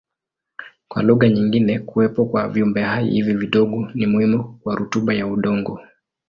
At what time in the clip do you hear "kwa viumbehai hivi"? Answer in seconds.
2.25-3.33